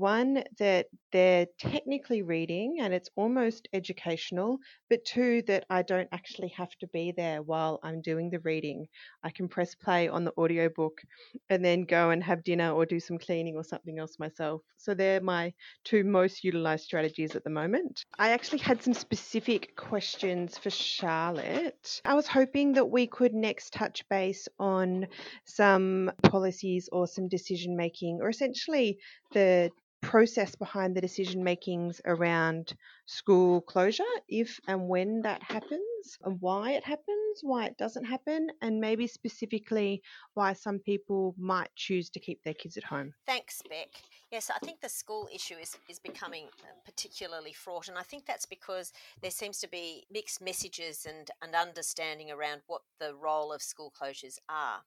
One, 0.00 0.44
that 0.58 0.86
they're 1.12 1.46
technically 1.58 2.22
reading 2.22 2.78
and 2.80 2.94
it's 2.94 3.10
almost 3.16 3.68
educational, 3.74 4.56
but 4.88 5.04
two, 5.04 5.42
that 5.42 5.66
I 5.68 5.82
don't 5.82 6.08
actually 6.10 6.48
have 6.56 6.70
to 6.80 6.86
be 6.86 7.12
there 7.14 7.42
while 7.42 7.80
I'm 7.82 8.00
doing 8.00 8.30
the 8.30 8.38
reading. 8.38 8.86
I 9.22 9.28
can 9.28 9.46
press 9.46 9.74
play 9.74 10.08
on 10.08 10.24
the 10.24 10.32
audiobook 10.38 11.02
and 11.50 11.62
then 11.62 11.82
go 11.82 12.08
and 12.08 12.24
have 12.24 12.44
dinner 12.44 12.72
or 12.72 12.86
do 12.86 12.98
some 12.98 13.18
cleaning 13.18 13.56
or 13.56 13.62
something 13.62 13.98
else 13.98 14.18
myself. 14.18 14.62
So 14.78 14.94
they're 14.94 15.20
my 15.20 15.52
two 15.84 16.02
most 16.02 16.44
utilized 16.44 16.84
strategies 16.84 17.36
at 17.36 17.44
the 17.44 17.50
moment. 17.50 18.06
I 18.18 18.30
actually 18.30 18.60
had 18.60 18.82
some 18.82 18.94
specific 18.94 19.76
questions 19.76 20.56
for 20.56 20.70
Charlotte. 20.70 22.00
I 22.06 22.14
was 22.14 22.26
hoping 22.26 22.72
that 22.72 22.86
we 22.86 23.06
could 23.06 23.34
next 23.34 23.74
touch 23.74 24.08
base 24.08 24.48
on 24.58 25.08
some 25.44 26.10
policies 26.22 26.88
or 26.90 27.06
some 27.06 27.28
decision 27.28 27.76
making 27.76 28.20
or 28.22 28.30
essentially 28.30 28.98
the 29.34 29.70
process 30.00 30.54
behind 30.54 30.96
the 30.96 31.00
decision 31.00 31.44
makings 31.44 32.00
around 32.04 32.74
school 33.06 33.60
closure, 33.60 34.02
if 34.28 34.58
and 34.66 34.88
when 34.88 35.22
that 35.22 35.42
happens, 35.42 36.18
and 36.24 36.40
why 36.40 36.72
it 36.72 36.84
happens, 36.84 37.40
why 37.42 37.66
it 37.66 37.76
doesn't 37.76 38.04
happen, 38.04 38.48
and 38.62 38.80
maybe 38.80 39.06
specifically 39.06 40.02
why 40.34 40.52
some 40.52 40.78
people 40.78 41.34
might 41.38 41.70
choose 41.76 42.10
to 42.10 42.20
keep 42.20 42.42
their 42.42 42.54
kids 42.54 42.76
at 42.76 42.84
home. 42.84 43.12
Thanks, 43.26 43.62
Bek. 43.68 43.90
Yes, 44.30 44.50
I 44.50 44.58
think 44.64 44.80
the 44.80 44.88
school 44.88 45.28
issue 45.34 45.54
is, 45.54 45.76
is 45.88 45.98
becoming 45.98 46.44
uh, 46.62 46.66
particularly 46.84 47.52
fraught, 47.52 47.88
and 47.88 47.98
I 47.98 48.02
think 48.02 48.26
that's 48.26 48.46
because 48.46 48.92
there 49.20 49.30
seems 49.30 49.58
to 49.58 49.68
be 49.68 50.06
mixed 50.10 50.40
messages 50.40 51.06
and, 51.06 51.30
and 51.42 51.54
understanding 51.54 52.30
around 52.30 52.62
what 52.66 52.82
the 52.98 53.14
role 53.14 53.52
of 53.52 53.60
school 53.60 53.92
closures 54.00 54.38
are. 54.48 54.82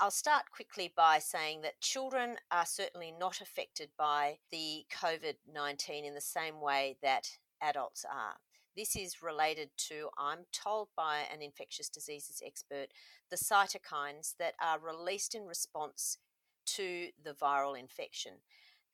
I'll 0.00 0.10
start 0.10 0.50
quickly 0.50 0.92
by 0.94 1.20
saying 1.20 1.62
that 1.62 1.80
children 1.80 2.36
are 2.50 2.66
certainly 2.66 3.12
not 3.12 3.40
affected 3.40 3.90
by 3.96 4.38
the 4.50 4.84
COVID 4.92 5.34
19 5.52 6.04
in 6.04 6.14
the 6.14 6.20
same 6.20 6.60
way 6.60 6.96
that 7.00 7.28
adults 7.62 8.04
are. 8.04 8.34
This 8.76 8.96
is 8.96 9.22
related 9.22 9.70
to, 9.88 10.08
I'm 10.18 10.46
told 10.52 10.88
by 10.96 11.20
an 11.32 11.42
infectious 11.42 11.88
diseases 11.88 12.42
expert, 12.44 12.88
the 13.30 13.36
cytokines 13.36 14.34
that 14.38 14.54
are 14.60 14.80
released 14.80 15.32
in 15.32 15.46
response 15.46 16.18
to 16.66 17.10
the 17.22 17.32
viral 17.32 17.78
infection. 17.78 18.32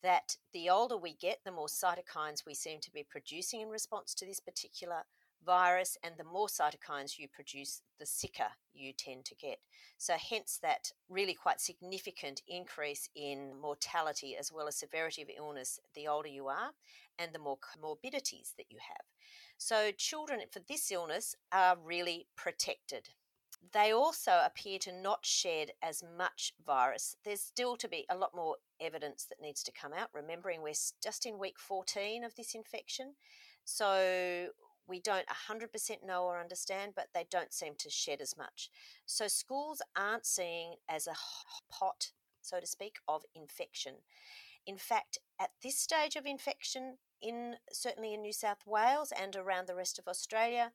That 0.03 0.37
the 0.53 0.69
older 0.69 0.99
we 0.99 1.15
get, 1.15 1.39
the 1.45 1.53
more 1.53 1.67
cytokines 1.67 2.45
we 2.47 2.55
seem 2.55 2.79
to 2.81 2.93
be 2.93 3.07
producing 3.09 3.63
in 3.63 3.69
response 3.69 4.15
to 4.15 4.27
this 4.27 4.41
particular 4.41 5.05
virus, 5.45 5.97
and 6.03 6.15
the 6.17 6.25
more 6.25 6.47
cytokines 6.47 7.19
you 7.19 7.29
produce, 7.29 7.83
the 7.99 8.07
sicker 8.07 8.49
you 8.73 8.93
tend 8.93 9.25
to 9.27 9.35
get. 9.35 9.59
So, 9.99 10.15
hence 10.15 10.59
that 10.63 10.93
really 11.09 11.35
quite 11.35 11.61
significant 11.61 12.43
increase 12.49 13.09
in 13.15 13.53
mortality 13.61 14.37
as 14.39 14.51
well 14.53 14.69
as 14.69 14.77
severity 14.77 15.23
of 15.23 15.29
illness 15.37 15.79
the 15.95 16.09
older 16.09 16.29
you 16.29 16.49
are 16.49 16.71
and 17.19 17.33
the 17.33 17.39
more 17.39 17.59
comorbidities 17.59 18.55
that 18.57 18.71
you 18.71 18.79
have. 18.81 19.05
So, 19.59 19.91
children 19.97 20.41
for 20.51 20.61
this 20.69 20.91
illness 20.91 21.35
are 21.53 21.77
really 21.83 22.27
protected. 22.37 23.11
They 23.73 23.93
also 23.93 24.41
appear 24.45 24.79
to 24.81 24.93
not 24.93 25.27
shed 25.27 25.73
as 25.83 26.03
much 26.17 26.55
virus. 26.67 27.17
There's 27.25 27.43
still 27.43 27.77
to 27.77 27.89
be 27.89 28.07
a 28.09 28.17
lot 28.17 28.35
more 28.35 28.57
evidence 28.81 29.27
that 29.27 29.41
needs 29.41 29.63
to 29.65 29.73
come 29.73 29.93
out, 29.93 30.09
remembering 30.15 30.63
we're 30.63 30.73
just 31.03 31.27
in 31.27 31.39
week 31.39 31.59
14 31.59 32.25
of 32.25 32.35
this 32.37 32.55
infection. 32.55 33.15
So, 33.65 34.49
we 34.91 35.01
don't 35.01 35.27
100% 35.29 36.05
know 36.05 36.25
or 36.25 36.41
understand, 36.41 36.93
but 36.97 37.09
they 37.15 37.25
don't 37.31 37.55
seem 37.55 37.75
to 37.79 37.89
shed 37.89 38.21
as 38.21 38.37
much. 38.37 38.69
So 39.07 39.29
schools 39.29 39.81
aren't 39.97 40.27
seeing 40.27 40.75
as 40.89 41.07
a 41.07 41.15
pot, 41.71 42.11
so 42.43 42.61
to 42.61 42.67
speak, 42.67 42.97
of 43.09 43.23
infection. 43.35 43.95
In 44.67 44.77
fact, 44.77 45.19
at 45.41 45.51
this 45.63 45.79
stage 45.79 46.17
of 46.17 46.27
infection, 46.27 46.99
in 47.23 47.55
certainly 47.73 48.13
in 48.13 48.21
New 48.21 48.33
South 48.33 48.67
Wales 48.67 49.13
and 49.19 49.37
around 49.37 49.69
the 49.69 49.75
rest 49.75 49.99
of 49.99 50.09
Australia, 50.09 50.73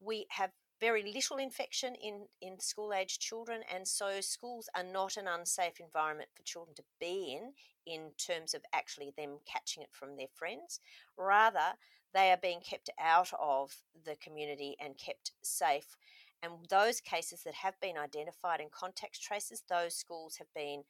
we 0.00 0.26
have 0.30 0.50
very 0.80 1.12
little 1.12 1.38
infection 1.38 1.94
in, 1.94 2.26
in 2.40 2.60
school 2.60 2.92
aged 2.92 3.20
children, 3.20 3.62
and 3.72 3.86
so 3.86 4.20
schools 4.20 4.68
are 4.74 4.84
not 4.84 5.16
an 5.16 5.26
unsafe 5.26 5.80
environment 5.80 6.28
for 6.34 6.42
children 6.42 6.74
to 6.76 6.82
be 7.00 7.38
in, 7.38 7.52
in 7.86 8.10
terms 8.18 8.54
of 8.54 8.62
actually 8.72 9.12
them 9.16 9.38
catching 9.50 9.82
it 9.82 9.90
from 9.92 10.16
their 10.16 10.26
friends. 10.34 10.80
Rather, 11.16 11.74
they 12.12 12.30
are 12.30 12.38
being 12.40 12.60
kept 12.60 12.90
out 13.00 13.30
of 13.40 13.76
the 14.04 14.16
community 14.16 14.76
and 14.80 14.98
kept 14.98 15.32
safe. 15.42 15.96
And 16.42 16.52
those 16.68 17.00
cases 17.00 17.42
that 17.44 17.54
have 17.54 17.80
been 17.80 17.96
identified 17.96 18.60
in 18.60 18.68
contact 18.70 19.22
traces, 19.22 19.62
those 19.68 19.94
schools 19.94 20.36
have 20.36 20.52
been 20.54 20.82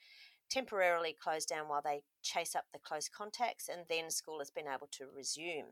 temporarily 0.49 1.15
closed 1.21 1.49
down 1.49 1.69
while 1.69 1.83
they 1.83 2.03
chase 2.23 2.55
up 2.55 2.65
the 2.73 2.79
close 2.79 3.09
contacts, 3.09 3.69
and 3.69 3.83
then 3.89 4.11
school 4.11 4.39
has 4.39 4.51
been 4.51 4.67
able 4.67 4.89
to 4.93 5.05
resume. 5.15 5.67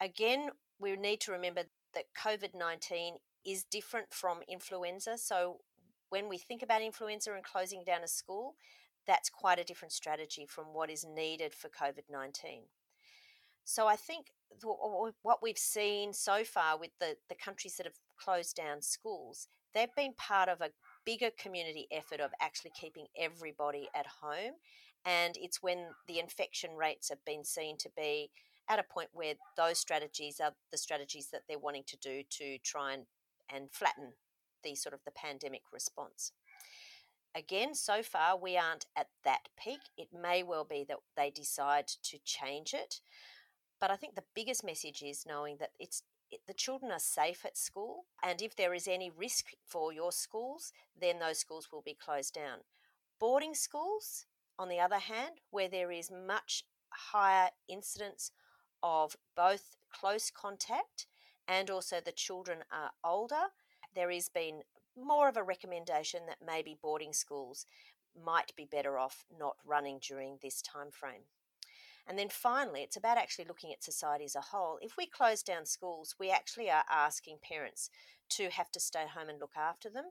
Again, 0.00 0.50
we 0.78 0.96
need 0.96 1.20
to 1.20 1.32
remember 1.32 1.62
that 1.94 2.04
COVID 2.20 2.54
19 2.54 3.16
is 3.46 3.64
different 3.64 4.12
from 4.12 4.38
influenza. 4.48 5.18
So 5.18 5.58
when 6.08 6.28
we 6.28 6.38
think 6.38 6.62
about 6.62 6.82
influenza 6.82 7.32
and 7.32 7.44
closing 7.44 7.84
down 7.84 8.02
a 8.02 8.08
school, 8.08 8.54
that's 9.06 9.28
quite 9.28 9.58
a 9.58 9.64
different 9.64 9.92
strategy 9.92 10.46
from 10.46 10.66
what 10.72 10.90
is 10.90 11.04
needed 11.04 11.54
for 11.54 11.68
COVID 11.68 12.04
19. 12.10 12.62
So 13.64 13.86
I 13.86 13.96
think 13.96 14.26
what 15.22 15.42
we've 15.42 15.58
seen 15.58 16.12
so 16.12 16.44
far 16.44 16.78
with 16.78 16.90
the, 17.00 17.16
the 17.28 17.34
countries 17.34 17.76
that 17.76 17.86
have 17.86 17.98
closed 18.18 18.54
down 18.56 18.82
schools, 18.82 19.48
they've 19.74 19.94
been 19.96 20.12
part 20.14 20.48
of 20.48 20.60
a 20.60 20.70
bigger 21.04 21.30
community 21.36 21.86
effort 21.90 22.20
of 22.20 22.30
actually 22.40 22.72
keeping 22.78 23.06
everybody 23.18 23.88
at 23.94 24.06
home. 24.22 24.52
And 25.06 25.34
it's 25.40 25.62
when 25.62 25.88
the 26.06 26.18
infection 26.18 26.76
rates 26.76 27.08
have 27.08 27.24
been 27.24 27.44
seen 27.44 27.76
to 27.78 27.90
be 27.96 28.30
at 28.68 28.78
a 28.78 28.82
point 28.82 29.10
where 29.12 29.34
those 29.56 29.78
strategies 29.78 30.40
are 30.40 30.52
the 30.70 30.78
strategies 30.78 31.28
that 31.32 31.42
they're 31.48 31.58
wanting 31.58 31.84
to 31.86 31.96
do 31.96 32.22
to 32.30 32.58
try 32.58 32.92
and, 32.92 33.04
and 33.52 33.70
flatten 33.72 34.12
the 34.62 34.74
sort 34.74 34.94
of 34.94 35.00
the 35.04 35.10
pandemic 35.10 35.62
response. 35.72 36.32
Again, 37.34 37.74
so 37.74 38.02
far 38.02 38.38
we 38.38 38.56
aren't 38.56 38.86
at 38.96 39.08
that 39.24 39.48
peak. 39.62 39.80
It 39.98 40.08
may 40.12 40.42
well 40.42 40.64
be 40.64 40.84
that 40.88 40.98
they 41.16 41.30
decide 41.30 41.88
to 42.04 42.18
change 42.24 42.72
it. 42.72 43.00
But 43.80 43.90
I 43.90 43.96
think 43.96 44.14
the 44.14 44.24
biggest 44.34 44.64
message 44.64 45.02
is 45.02 45.26
knowing 45.26 45.56
that 45.58 45.72
it's 45.78 46.02
the 46.46 46.54
children 46.54 46.90
are 46.90 46.98
safe 46.98 47.44
at 47.44 47.56
school, 47.56 48.06
and 48.22 48.40
if 48.42 48.56
there 48.56 48.74
is 48.74 48.88
any 48.88 49.10
risk 49.10 49.50
for 49.66 49.92
your 49.92 50.10
schools, 50.10 50.72
then 50.98 51.18
those 51.18 51.38
schools 51.38 51.68
will 51.70 51.82
be 51.82 51.94
closed 51.94 52.34
down. 52.34 52.60
Boarding 53.20 53.54
schools, 53.54 54.26
on 54.58 54.68
the 54.68 54.80
other 54.80 54.98
hand, 54.98 55.36
where 55.50 55.68
there 55.68 55.92
is 55.92 56.10
much 56.10 56.64
higher 56.88 57.50
incidence 57.68 58.32
of 58.84 59.16
both 59.34 59.76
close 59.90 60.30
contact 60.30 61.06
and 61.48 61.70
also 61.70 61.96
the 62.00 62.12
children 62.12 62.58
are 62.70 62.90
older, 63.02 63.46
there 63.94 64.10
has 64.10 64.28
been 64.28 64.60
more 64.96 65.28
of 65.28 65.36
a 65.36 65.42
recommendation 65.42 66.26
that 66.26 66.46
maybe 66.46 66.78
boarding 66.80 67.12
schools 67.12 67.66
might 68.24 68.54
be 68.56 68.64
better 68.64 68.98
off 68.98 69.24
not 69.36 69.56
running 69.64 69.98
during 69.98 70.38
this 70.42 70.62
time 70.62 70.90
frame. 70.90 71.22
And 72.06 72.18
then 72.18 72.28
finally, 72.28 72.82
it's 72.82 72.96
about 72.96 73.16
actually 73.16 73.46
looking 73.46 73.72
at 73.72 73.82
society 73.82 74.26
as 74.26 74.36
a 74.36 74.40
whole. 74.40 74.78
If 74.82 74.96
we 74.98 75.06
close 75.06 75.42
down 75.42 75.64
schools, 75.64 76.14
we 76.20 76.30
actually 76.30 76.70
are 76.70 76.84
asking 76.90 77.38
parents 77.42 77.88
to 78.30 78.50
have 78.50 78.70
to 78.72 78.80
stay 78.80 79.06
home 79.12 79.30
and 79.30 79.40
look 79.40 79.56
after 79.56 79.88
them. 79.88 80.10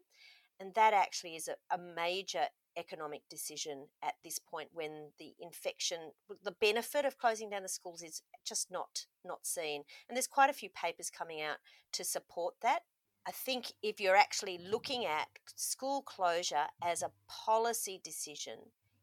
And 0.60 0.74
that 0.74 0.94
actually 0.94 1.36
is 1.36 1.48
a, 1.48 1.56
a 1.74 1.78
major 1.78 2.48
economic 2.78 3.22
decision 3.30 3.88
at 4.02 4.16
this 4.24 4.40
point 4.40 4.70
when 4.74 5.10
the 5.20 5.34
infection 5.40 6.12
the 6.44 6.52
benefit 6.52 7.06
of 7.06 7.18
closing 7.18 7.50
down 7.50 7.64
the 7.64 7.70
schools 7.70 8.02
is 8.02 8.22
just 8.46 8.72
not 8.72 9.06
not 9.26 9.46
seen 9.46 9.84
and 10.08 10.16
there's 10.16 10.28
quite 10.28 10.50
a 10.50 10.54
few 10.54 10.70
papers 10.70 11.10
coming 11.10 11.42
out 11.42 11.58
to 11.92 12.04
support 12.04 12.56
that 12.62 12.84
I 13.26 13.32
think 13.32 13.72
if 13.82 14.02
you're 14.02 14.18
actually 14.18 14.58
looking 14.58 15.06
at 15.06 15.28
school 15.56 16.02
closure 16.02 16.66
as 16.84 17.02
a 17.02 17.12
policy 17.30 18.02
decision, 18.04 18.60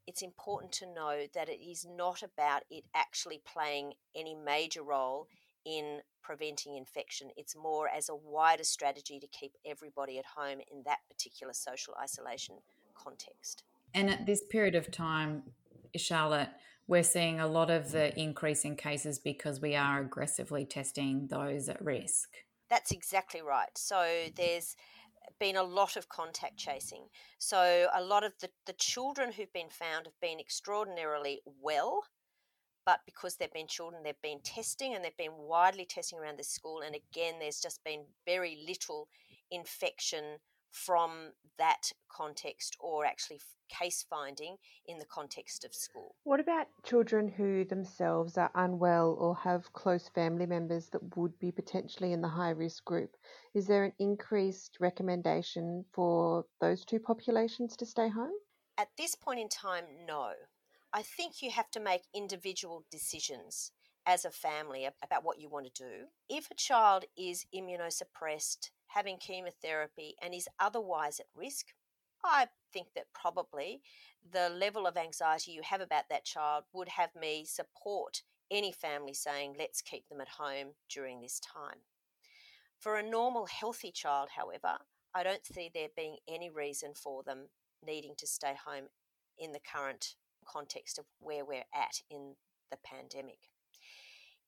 it's 0.06 0.20
important 0.20 0.72
to 0.72 0.92
know 0.92 1.24
that 1.32 1.48
it 1.48 1.62
is 1.62 1.86
not 1.88 2.22
about 2.22 2.64
it 2.70 2.84
actually 2.94 3.40
playing 3.46 3.94
any 4.14 4.34
major 4.34 4.82
role 4.82 5.26
in 5.64 6.00
preventing 6.22 6.76
infection. 6.76 7.30
It's 7.36 7.56
more 7.56 7.88
as 7.88 8.10
a 8.10 8.14
wider 8.14 8.64
strategy 8.64 9.18
to 9.20 9.26
keep 9.28 9.52
everybody 9.64 10.18
at 10.18 10.26
home 10.26 10.58
in 10.70 10.82
that 10.84 10.98
particular 11.08 11.54
social 11.54 11.94
isolation 12.00 12.56
context. 13.02 13.62
And 13.94 14.10
at 14.10 14.26
this 14.26 14.42
period 14.44 14.74
of 14.74 14.90
time, 14.90 15.42
Charlotte, 15.96 16.50
we're 16.86 17.02
seeing 17.02 17.40
a 17.40 17.46
lot 17.46 17.70
of 17.70 17.92
the 17.92 18.18
increase 18.18 18.64
in 18.64 18.76
cases 18.76 19.18
because 19.18 19.60
we 19.60 19.76
are 19.76 20.00
aggressively 20.00 20.64
testing 20.64 21.28
those 21.28 21.68
at 21.68 21.80
risk. 21.84 22.30
That's 22.68 22.90
exactly 22.90 23.42
right. 23.42 23.76
So 23.76 24.26
there's 24.36 24.76
been 25.38 25.56
a 25.56 25.62
lot 25.62 25.96
of 25.96 26.08
contact 26.08 26.56
chasing. 26.56 27.06
So 27.38 27.88
a 27.94 28.02
lot 28.02 28.24
of 28.24 28.32
the, 28.40 28.50
the 28.66 28.74
children 28.74 29.32
who've 29.32 29.52
been 29.52 29.70
found 29.70 30.06
have 30.06 30.20
been 30.20 30.40
extraordinarily 30.40 31.40
well, 31.60 32.04
but 32.84 33.00
because 33.06 33.36
they've 33.36 33.52
been 33.52 33.66
children, 33.66 34.02
they've 34.02 34.22
been 34.22 34.40
testing 34.42 34.94
and 34.94 35.04
they've 35.04 35.16
been 35.16 35.36
widely 35.36 35.84
testing 35.84 36.18
around 36.18 36.38
the 36.38 36.44
school. 36.44 36.80
And 36.84 36.94
again, 36.94 37.34
there's 37.38 37.60
just 37.60 37.82
been 37.84 38.02
very 38.26 38.64
little 38.66 39.08
infection 39.50 40.38
from 40.70 41.32
that 41.58 41.92
context 42.08 42.76
or 42.80 43.04
actually 43.04 43.40
case 43.70 44.04
finding 44.08 44.56
in 44.86 44.98
the 44.98 45.04
context 45.04 45.64
of 45.64 45.74
school. 45.74 46.16
What 46.24 46.40
about 46.40 46.66
children 46.84 47.28
who 47.28 47.64
themselves 47.64 48.36
are 48.36 48.50
unwell 48.54 49.16
or 49.18 49.36
have 49.36 49.72
close 49.72 50.08
family 50.08 50.46
members 50.46 50.88
that 50.90 51.16
would 51.16 51.38
be 51.38 51.52
potentially 51.52 52.12
in 52.12 52.20
the 52.20 52.28
high 52.28 52.50
risk 52.50 52.84
group? 52.84 53.16
Is 53.54 53.66
there 53.66 53.84
an 53.84 53.92
increased 53.98 54.78
recommendation 54.80 55.84
for 55.92 56.44
those 56.60 56.84
two 56.84 56.98
populations 56.98 57.76
to 57.76 57.86
stay 57.86 58.08
home? 58.08 58.32
At 58.78 58.88
this 58.96 59.14
point 59.14 59.40
in 59.40 59.48
time, 59.48 59.84
no. 60.06 60.32
I 60.92 61.02
think 61.02 61.42
you 61.42 61.50
have 61.50 61.70
to 61.72 61.80
make 61.80 62.02
individual 62.14 62.84
decisions 62.90 63.70
as 64.06 64.24
a 64.24 64.30
family 64.30 64.88
about 65.02 65.24
what 65.24 65.38
you 65.38 65.48
want 65.48 65.72
to 65.72 65.84
do. 65.84 66.06
If 66.28 66.50
a 66.50 66.54
child 66.54 67.04
is 67.16 67.44
immunosuppressed, 67.54 68.70
having 68.94 69.18
chemotherapy, 69.18 70.14
and 70.22 70.34
is 70.34 70.48
otherwise 70.58 71.20
at 71.20 71.26
risk, 71.34 71.66
I 72.24 72.48
think 72.72 72.88
that 72.94 73.12
probably 73.14 73.82
the 74.30 74.48
level 74.48 74.86
of 74.86 74.96
anxiety 74.96 75.52
you 75.52 75.62
have 75.62 75.80
about 75.80 76.04
that 76.10 76.24
child 76.24 76.64
would 76.72 76.88
have 76.88 77.10
me 77.18 77.44
support 77.46 78.22
any 78.50 78.72
family 78.72 79.14
saying, 79.14 79.54
let's 79.58 79.80
keep 79.80 80.08
them 80.08 80.20
at 80.20 80.28
home 80.28 80.74
during 80.88 81.20
this 81.20 81.40
time. 81.40 81.78
For 82.78 82.96
a 82.96 83.08
normal, 83.08 83.46
healthy 83.46 83.92
child, 83.92 84.30
however, 84.36 84.78
I 85.14 85.22
don't 85.22 85.44
see 85.44 85.70
there 85.72 85.88
being 85.96 86.16
any 86.28 86.50
reason 86.50 86.92
for 86.94 87.22
them 87.22 87.48
needing 87.84 88.14
to 88.18 88.26
stay 88.26 88.54
home 88.66 88.88
in 89.38 89.52
the 89.52 89.60
current 89.60 90.14
context 90.46 90.98
of 90.98 91.04
where 91.18 91.44
we're 91.44 91.64
at 91.74 92.02
in 92.10 92.34
the 92.70 92.78
pandemic. 92.84 93.38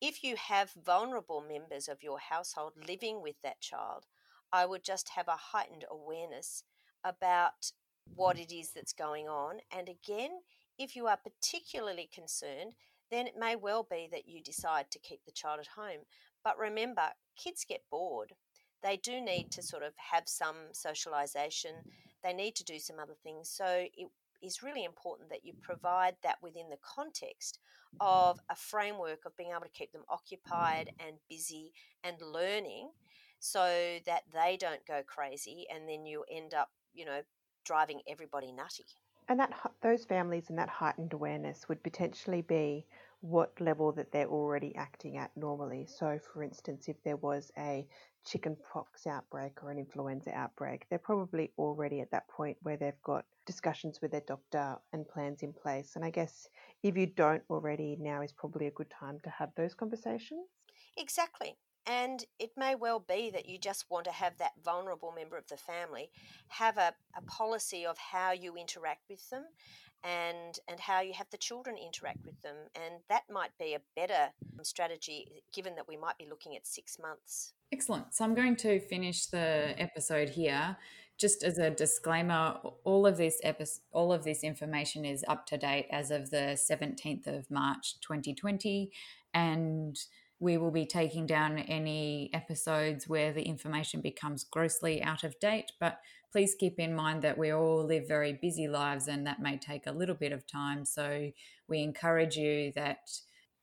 If 0.00 0.25
you 0.25 0.37
have 0.37 0.72
vulnerable 0.72 1.44
members 1.46 1.88
of 1.88 2.02
your 2.02 2.18
household 2.18 2.72
living 2.88 3.22
with 3.22 3.37
that 3.42 3.61
child, 3.61 4.06
I 4.52 4.66
would 4.66 4.85
just 4.85 5.11
have 5.11 5.28
a 5.28 5.37
heightened 5.37 5.85
awareness 5.90 6.64
about 7.04 7.73
what 8.14 8.38
it 8.38 8.52
is 8.52 8.73
that's 8.75 8.92
going 8.92 9.28
on. 9.28 9.61
And 9.76 9.88
again, 9.88 10.30
if 10.78 10.94
you 10.94 11.06
are 11.06 11.16
particularly 11.16 12.09
concerned, 12.12 12.75
then 13.11 13.26
it 13.26 13.35
may 13.38 13.56
well 13.56 13.87
be 13.88 14.09
that 14.11 14.28
you 14.28 14.42
decide 14.42 14.90
to 14.90 14.99
keep 14.99 15.25
the 15.25 15.32
child 15.32 15.61
at 15.61 15.68
home. 15.68 16.00
But 16.44 16.59
remember, 16.59 17.09
kids 17.37 17.64
get 17.68 17.82
bored. 17.90 18.32
They 18.82 18.97
do 18.97 19.21
need 19.21 19.50
to 19.52 19.62
sort 19.62 19.82
of 19.82 19.92
have 20.11 20.25
some 20.26 20.56
socialization, 20.73 21.73
they 22.25 22.32
need 22.32 22.56
to 22.56 22.64
do 22.64 22.78
some 22.78 22.99
other 22.99 23.16
things. 23.23 23.49
So 23.49 23.64
it 23.66 24.09
is 24.42 24.62
really 24.62 24.85
important 24.85 25.30
that 25.30 25.44
you 25.44 25.52
provide 25.61 26.16
that 26.23 26.42
within 26.42 26.68
the 26.68 26.78
context 26.82 27.59
of 28.00 28.40
a 28.50 28.56
framework 28.56 29.21
of 29.25 29.37
being 29.37 29.50
able 29.50 29.61
to 29.61 29.68
keep 29.68 29.92
them 29.92 30.04
occupied 30.09 30.92
and 30.99 31.16
busy 31.28 31.73
and 32.02 32.16
learning 32.21 32.90
so 33.42 33.99
that 34.06 34.22
they 34.32 34.56
don't 34.56 34.87
go 34.87 35.02
crazy 35.04 35.66
and 35.68 35.88
then 35.88 36.06
you 36.06 36.25
end 36.30 36.54
up, 36.54 36.70
you 36.94 37.04
know, 37.04 37.22
driving 37.64 38.00
everybody 38.08 38.52
nutty. 38.52 38.84
And 39.28 39.40
that 39.40 39.52
those 39.82 40.04
families 40.04 40.49
and 40.49 40.58
that 40.58 40.68
heightened 40.68 41.12
awareness 41.12 41.68
would 41.68 41.82
potentially 41.82 42.42
be 42.42 42.87
what 43.20 43.52
level 43.61 43.90
that 43.92 44.12
they're 44.12 44.28
already 44.28 44.72
acting 44.76 45.16
at 45.16 45.37
normally. 45.37 45.87
So, 45.87 46.20
for 46.32 46.44
instance, 46.44 46.87
if 46.87 47.02
there 47.02 47.16
was 47.16 47.50
a 47.58 47.84
chickenpox 48.25 49.08
outbreak 49.08 49.64
or 49.64 49.72
an 49.72 49.78
influenza 49.78 50.30
outbreak, 50.30 50.87
they're 50.88 51.00
probably 51.00 51.50
already 51.58 52.00
at 52.00 52.12
that 52.12 52.28
point 52.28 52.56
where 52.62 52.76
they've 52.76 53.02
got 53.02 53.25
discussions 53.44 54.00
with 54.00 54.12
their 54.12 54.22
doctor 54.28 54.76
and 54.92 55.08
plans 55.08 55.42
in 55.42 55.52
place. 55.52 55.96
And 55.96 56.04
I 56.04 56.11
guess 56.11 56.49
if 56.84 56.96
you 56.96 57.06
don't 57.06 57.42
already, 57.50 57.96
now 57.99 58.22
is 58.22 58.32
probably 58.32 58.68
a 58.68 58.72
good 58.72 58.90
time 58.90 59.18
to 59.25 59.30
have 59.30 59.50
those 59.56 59.75
conversations. 59.75 60.46
Exactly. 60.96 61.56
And 61.86 62.24
it 62.38 62.50
may 62.56 62.74
well 62.74 63.00
be 63.00 63.30
that 63.30 63.48
you 63.48 63.58
just 63.58 63.86
want 63.90 64.04
to 64.04 64.12
have 64.12 64.38
that 64.38 64.52
vulnerable 64.64 65.12
member 65.12 65.36
of 65.36 65.48
the 65.48 65.56
family 65.56 66.10
have 66.48 66.76
a, 66.76 66.94
a 67.16 67.22
policy 67.22 67.84
of 67.84 67.98
how 67.98 68.32
you 68.32 68.54
interact 68.56 69.02
with 69.10 69.28
them 69.30 69.44
and 70.04 70.58
and 70.68 70.80
how 70.80 71.00
you 71.00 71.12
have 71.12 71.28
the 71.30 71.36
children 71.36 71.76
interact 71.76 72.24
with 72.24 72.40
them 72.42 72.56
and 72.74 72.94
that 73.08 73.22
might 73.30 73.56
be 73.58 73.74
a 73.74 73.80
better 73.94 74.32
strategy 74.62 75.42
given 75.52 75.74
that 75.76 75.86
we 75.86 75.96
might 75.96 76.18
be 76.18 76.26
looking 76.28 76.56
at 76.56 76.66
6 76.66 76.98
months. 77.00 77.54
Excellent. 77.72 78.14
So 78.14 78.24
i'm 78.24 78.34
going 78.34 78.56
to 78.56 78.80
finish 78.80 79.26
the 79.26 79.74
episode 79.78 80.28
here. 80.28 80.76
Just 81.18 81.44
as 81.44 81.58
a 81.58 81.70
disclaimer 81.70 82.56
all 82.84 83.06
of 83.06 83.16
this 83.16 83.38
episode 83.42 83.82
all 83.92 84.12
of 84.12 84.24
this 84.24 84.42
information 84.42 85.04
is 85.04 85.24
up 85.28 85.46
to 85.46 85.56
date 85.56 85.86
as 85.90 86.10
of 86.10 86.30
the 86.30 86.58
17th 86.70 87.26
of 87.26 87.50
march 87.50 88.00
2020 88.00 88.90
and 89.34 89.96
we 90.42 90.58
will 90.58 90.72
be 90.72 90.84
taking 90.84 91.25
down 91.25 91.56
any 91.56 92.28
episodes 92.34 93.06
where 93.06 93.32
the 93.32 93.42
information 93.42 94.00
becomes 94.00 94.42
grossly 94.42 95.00
out 95.00 95.22
of 95.22 95.38
date, 95.38 95.70
but 95.78 96.00
please 96.32 96.56
keep 96.58 96.80
in 96.80 96.96
mind 96.96 97.22
that 97.22 97.38
we 97.38 97.52
all 97.52 97.87
live 97.87 98.08
very 98.08 98.32
busy 98.32 98.66
lives 98.66 99.06
and 99.06 99.25
that 99.25 99.40
may 99.40 99.56
take 99.56 99.87
a 99.87 99.92
little 99.92 100.16
bit 100.16 100.32
of 100.32 100.44
time. 100.44 100.84
So 100.84 101.30
we 101.68 101.80
encourage 101.80 102.37
you 102.37 102.72
that 102.75 103.08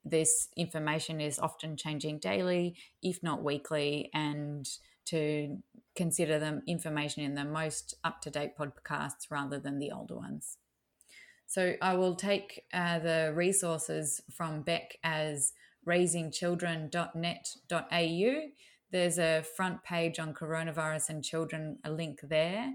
this 0.05 0.47
information 0.55 1.19
is 1.19 1.37
often 1.37 1.75
changing 1.75 2.19
daily, 2.19 2.77
if 3.03 3.21
not 3.21 3.43
weekly, 3.43 4.09
and 4.13 4.65
to 5.07 5.57
consider 5.97 6.39
the 6.39 6.61
information 6.65 7.23
in 7.23 7.35
the 7.35 7.43
most 7.43 7.93
up 8.05 8.21
to 8.21 8.29
date 8.29 8.57
podcasts 8.57 9.29
rather 9.29 9.59
than 9.59 9.79
the 9.79 9.91
older 9.91 10.15
ones. 10.15 10.55
So 11.45 11.73
I 11.81 11.95
will 11.95 12.15
take 12.15 12.63
uh, 12.71 12.99
the 12.99 13.33
resources 13.35 14.21
from 14.33 14.61
Bek 14.61 14.97
as 15.03 15.51
raisingchildren.net.au. 15.87 18.49
There's 18.91 19.19
a 19.19 19.43
front 19.55 19.83
page 19.83 20.17
on 20.19 20.33
coronavirus 20.33 21.09
and 21.09 21.23
children, 21.23 21.77
a 21.83 21.91
link 21.91 22.21
there. 22.23 22.73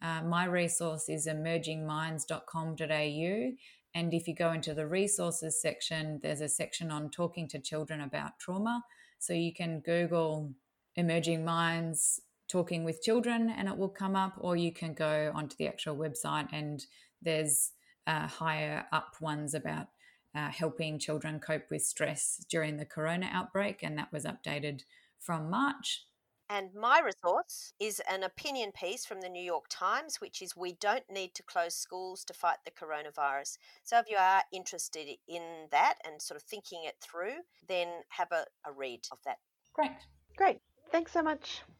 Uh, 0.00 0.22
my 0.22 0.44
resource 0.44 1.08
is 1.08 1.26
emergingminds.com.au. 1.26 3.52
And 3.94 4.12
if 4.12 4.28
you 4.28 4.34
go 4.34 4.52
into 4.52 4.74
the 4.74 4.86
resources 4.86 5.58
section, 5.60 6.20
there's 6.22 6.42
a 6.42 6.48
section 6.48 6.90
on 6.90 7.10
talking 7.10 7.48
to 7.48 7.58
children 7.58 8.02
about 8.02 8.38
trauma. 8.38 8.84
So 9.18 9.32
you 9.32 9.54
can 9.54 9.80
Google 9.80 10.52
Emerging 10.96 11.44
Minds 11.44 12.20
talking 12.48 12.84
with 12.84 13.02
children 13.02 13.50
and 13.50 13.68
it 13.68 13.76
will 13.76 13.88
come 13.88 14.14
up, 14.14 14.34
or 14.38 14.56
you 14.56 14.72
can 14.72 14.94
go 14.94 15.32
onto 15.34 15.56
the 15.56 15.66
actual 15.66 15.96
website 15.96 16.48
and 16.52 16.84
there's 17.22 17.72
uh, 18.06 18.26
higher 18.26 18.84
up 18.92 19.16
ones 19.20 19.54
about 19.54 19.88
uh, 20.36 20.50
helping 20.50 20.98
children 20.98 21.40
cope 21.40 21.70
with 21.70 21.82
stress 21.82 22.44
during 22.48 22.76
the 22.76 22.84
corona 22.84 23.28
outbreak, 23.32 23.82
and 23.82 23.96
that 23.98 24.12
was 24.12 24.24
updated 24.24 24.82
from 25.18 25.48
March. 25.48 26.04
And 26.48 26.72
my 26.74 27.00
resource 27.00 27.72
is 27.80 28.00
an 28.08 28.22
opinion 28.22 28.70
piece 28.70 29.04
from 29.04 29.20
the 29.20 29.28
New 29.28 29.42
York 29.42 29.64
Times, 29.68 30.20
which 30.20 30.40
is 30.40 30.56
We 30.56 30.74
don't 30.74 31.02
need 31.10 31.34
to 31.34 31.42
close 31.42 31.74
schools 31.74 32.24
to 32.24 32.34
fight 32.34 32.58
the 32.64 32.70
coronavirus. 32.70 33.58
So 33.82 33.98
if 33.98 34.08
you 34.08 34.16
are 34.16 34.42
interested 34.52 35.08
in 35.26 35.42
that 35.72 35.94
and 36.04 36.22
sort 36.22 36.40
of 36.40 36.46
thinking 36.46 36.82
it 36.84 36.96
through, 37.00 37.38
then 37.66 37.88
have 38.10 38.30
a, 38.30 38.44
a 38.64 38.72
read 38.72 39.08
of 39.10 39.18
that. 39.24 39.38
Great. 39.72 39.90
Great. 40.36 40.60
Thanks 40.92 41.12
so 41.12 41.22
much. 41.22 41.62